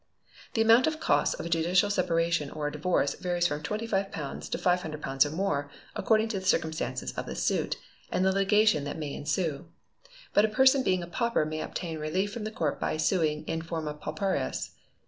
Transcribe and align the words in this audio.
The 0.55 0.63
amount 0.63 0.87
of 0.87 0.95
sosts 0.99 1.35
of 1.35 1.45
a 1.45 1.49
judicial 1.49 1.91
separation 1.91 2.49
or 2.49 2.65
a 2.65 2.71
divorce 2.71 3.13
varies 3.13 3.45
from 3.45 3.61
£25 3.61 4.49
to 4.49 4.57
£500 4.57 5.25
or 5.25 5.29
more, 5.29 5.69
according 5.95 6.27
to 6.29 6.39
the 6.39 6.45
circumstances 6.47 7.11
of 7.11 7.27
the 7.27 7.35
suit, 7.35 7.77
and 8.11 8.25
the 8.25 8.31
litigation 8.31 8.83
that 8.85 8.97
may 8.97 9.13
ensue. 9.13 9.67
But 10.33 10.45
a 10.45 10.47
person 10.47 10.81
being 10.81 11.03
a 11.03 11.07
pauper 11.07 11.45
may 11.45 11.61
obtain 11.61 11.99
relief 11.99 12.33
from 12.33 12.45
the 12.45 12.51
court 12.51 12.79
by 12.79 12.97
suing 12.97 13.45
_in 13.45 13.61
forma 13.63 13.93
pauperis. 13.93 14.71